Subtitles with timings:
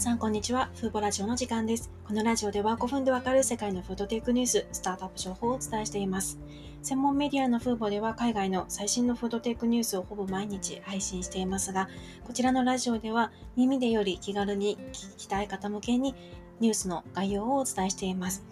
[0.00, 0.70] さん、こんにちは。
[0.76, 1.90] フーボラジオの時間です。
[2.06, 6.38] このラジオでは5分でわかる世界のフードテックニュース、スタートアップ情報をお伝えしています。
[6.80, 11.90] 専門メディアのフーボでは海外の最新のフードテックニュースをほぼ毎日配信していますが、
[12.24, 16.14] こちらのラジオでは耳でより気軽に聞きたい方向けに
[16.60, 18.42] ニュースの概要をお伝えしています。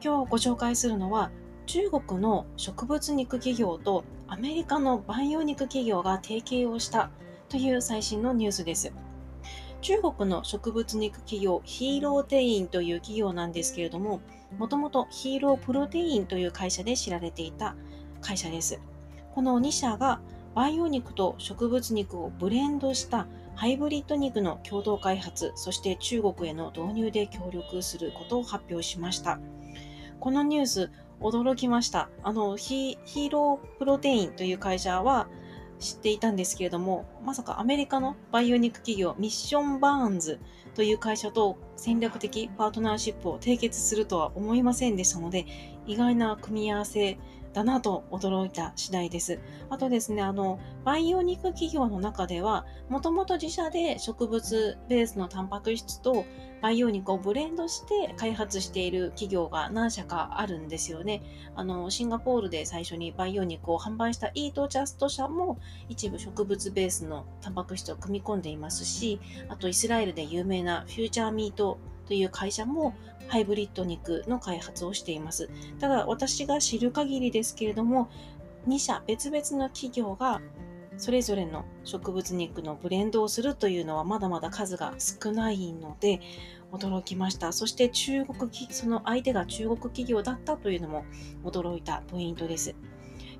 [0.00, 1.32] 今日ご紹介するのは、
[1.66, 7.10] 中国の植物肉企業とアメリカの培養肉企業が提携をした
[7.48, 8.92] という最新のニュースです。
[9.82, 14.20] 中国の植物肉企業ヒーローテインという企業なんですけれども、
[14.56, 17.74] もともとヒーロープロテインという会社で知られていた
[18.20, 18.80] 会社です。
[19.34, 20.20] この2社が
[20.54, 29.40] 培養肉と植物肉をブレンドしたハイブリッド肉の共同開発、そして中国への導入で協力することを発表しました。
[30.20, 32.08] このニュース、驚きました。
[32.22, 35.26] あの、ヒーロープロテインという会社は、
[35.82, 40.40] 知っていたんですけれども、まさかアメリカのバイオ肉企業ミッションバーンズ
[40.74, 45.46] という会社と戦略的パートナーシップを締結するとは思いませんでしたので、
[45.86, 47.18] 意外な組み合わせ
[47.52, 49.38] だなと驚いた次第です。
[49.68, 56.24] あとですね、あの、培養肉企業の中では、もともと自社で植物ベースのタンパク質と
[56.62, 61.22] 培養肉をブレンドして開発している企業が何社かあるんですよね。
[61.54, 72.94] あの、シンガポールで最初に培養肉を販売したイートジャスト社も一部植物ベースののタンパク質を組み込んでいますし、あとイスラエルで有名なフューチャーミートという会社も
[73.28, 75.48] ハイブリッド肉の開発をしています。
[75.78, 78.08] ただ私が知る限りですけれども、
[78.66, 80.40] 2社別々の企業が
[80.96, 86.20] それぞれの植物肉のブレンドをするというのはまだまだ数が少ないので
[86.70, 87.52] 驚きました。
[87.52, 91.04] そして中国、その相手が中国企業だったというのも
[91.44, 92.74] 驚いたポイントです。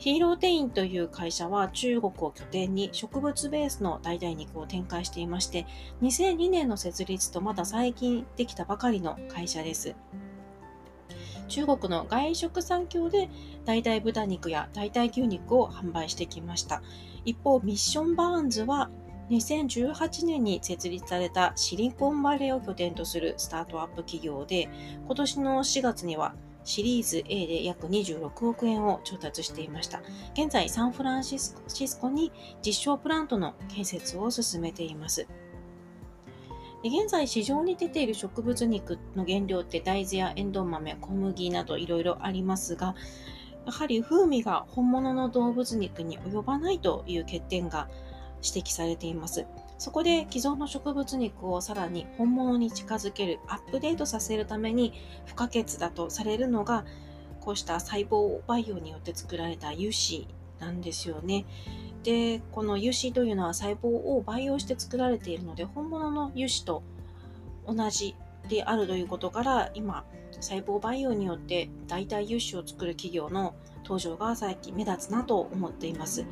[0.00, 5.66] ヒーローテインという会社は中国を拠点に植物ベースの代替肉を展開していまして、
[6.00, 9.94] 2002年の設立とまだ最近できたばかりの会社です。
[11.48, 13.28] 中国の外食産業で
[13.66, 16.80] 代替豚肉や代替牛肉を販売してきました。
[17.26, 18.88] 一方、ミッションバーンズは
[19.28, 24.70] 2018年に設立されたシリコンバレーを拠点とするスタートアップ企業で、
[25.04, 26.34] 今年の4月には
[26.64, 30.02] シリーズ A で約26億円を調達していました。
[30.34, 31.54] 現在、サンフランシス
[32.00, 32.32] コに
[32.64, 35.26] 実証プラントの建設を進めています。
[36.82, 42.94] 現在市場に出ている植物肉の原料って大豆やエンドウ豆、小麦などいろいろありますが、
[43.66, 47.88] やはり風味が本物の動物肉に及ばないという欠点が
[48.42, 49.46] 指摘されています。
[49.80, 54.92] そこで既存の植物肉をさらに本物に近づける、アップデートさせるために
[55.24, 56.84] 不可欠だとされるのが、
[57.40, 61.46] こうした細胞培養によって作られた油脂なんですよね。
[62.02, 66.82] で、この油脂というのは細胞を培養して作られているので、本物の油脂と
[67.66, 68.14] 同じ
[68.50, 70.04] であるということから、今、
[70.42, 76.26] 細胞培養によって代替油脂を作る企業の登場が最近目立つなと思っています。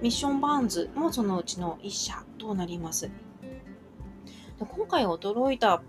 [0.00, 3.10] ミッションバーンズもそのうちの1社となります。
[4.58, 5.82] 今回驚いた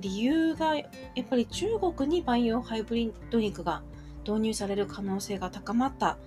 [0.00, 0.84] 理由が、や
[1.20, 3.82] っぱり中国に培養ハイブリッド肉が
[4.26, 6.18] 導入される可能性が高まった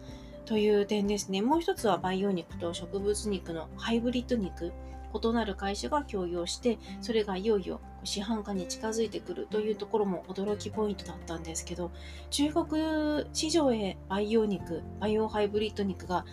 [0.46, 1.42] という点ですね。
[1.42, 4.72] もう一つは培養肉と植物肉のハイブリッド肉、
[5.14, 11.92] 異なる会社が共用して、それがいよいよ市販化に近づいてくるというところも驚きポイントだったんですけど、
[12.30, 16.26] 中国市場へ培養肉、培養ハイブリッド肉が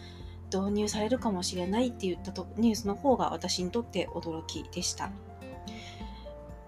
[0.57, 5.11] 導入されるかもしれないって言ったとニュースの方が私にとって驚きでした。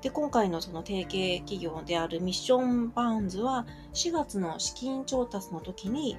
[0.00, 6.18] で、今回のその提携企業であるミッションバーンズは4月の資金調達の時に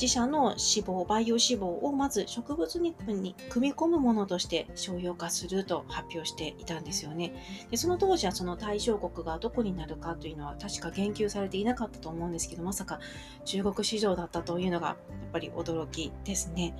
[0.00, 7.32] 自社の脂肪、培養脂肪をまず植物肉に組み込むものとして商用化すると発表していたんですよね。
[7.70, 13.00] でその当時はその対象国がどこになるかというのは確か言及されていなかったと思うんですけど、まさか
[13.46, 14.96] 中国市場だったというのがやっ
[15.32, 16.76] ぱり驚きですね。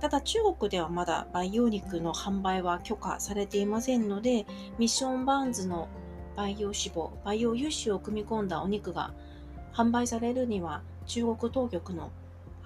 [0.00, 4.44] ただ中国ではまだ培養肉の販売は許可されていませんので、
[4.76, 5.88] ミッションバーンズの
[6.34, 9.14] 培養脂肪、培養油脂を組み込んだお肉が
[9.72, 12.10] 販売されるには中国当局の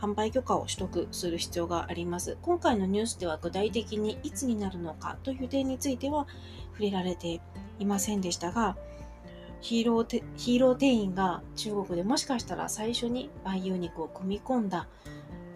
[0.01, 2.39] 販売許可を取得する必要があります。
[2.43, 6.27] 今回のニュースでは具体的にいつになるのかという点については
[6.73, 7.41] 触れられて
[7.79, 8.77] いませんでしたが、
[9.61, 14.87] ヒーローヒーロー店員が中国でもしかしたら最初に培養肉を組み込んだ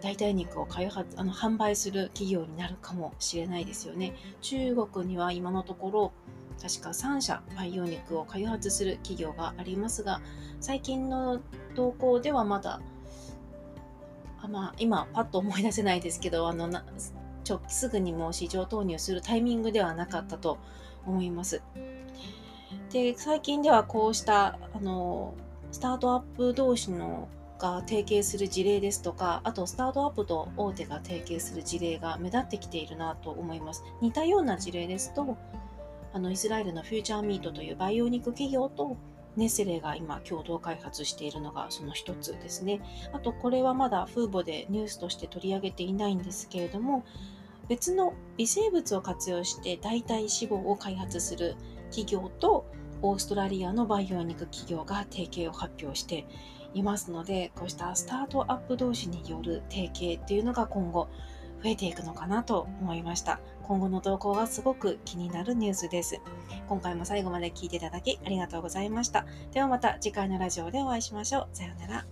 [0.00, 4.14] 代替肉を開発あの販売する企業になるかもしれないですよね。
[4.40, 6.12] 中国には今のところ
[6.60, 10.20] 確か3社培養肉を開発する企業がありますが
[10.60, 11.40] 最近の
[11.74, 12.80] 動向ではまだ
[14.48, 16.84] まあ、今、パッと思い出せないですけど、 あのな
[17.44, 20.58] ちょすぐにもう市場投入するタイミングではなかったと
[21.06, 21.62] 思います。
[22.90, 25.34] で、最近ではこうした、あの、
[25.70, 27.28] スタートアップ同士の
[27.62, 33.84] が提携する事例ですとか、あとスタートアップと大手が提携する事例が目立ってきているなと思います。
[34.00, 35.36] 似たような事例ですと、
[36.12, 38.96] あのイスラエルのフューチャーミートという培養肉企業と
[39.36, 42.80] ネスレが今共同開発しているのがその一つですね。
[43.12, 47.04] あとこれはまだフーボでニュースとして取り上げていないんですけれども、
[47.68, 51.56] 別の微生物を活用して代替脂肪を開発する
[51.90, 52.66] 企業と
[53.00, 56.26] オーストラリアの培養肉企業が提携を発表して
[56.74, 61.08] いますので、こうしたスタートアップ同士による提携っていうのが今後
[61.62, 63.40] 増えていくのかなと思いました。
[63.62, 66.20] 今後の動向がすごく気になるニュースです。
[66.68, 69.26] 今回も最後まで聞いていただきありがとうございました。
[69.52, 71.48] ではまた次回のラジオでお会いしましょう。
[71.52, 72.11] さようなら。